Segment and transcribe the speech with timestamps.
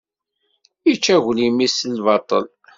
[0.91, 2.45] Ičča aglim-is di lbaṭel.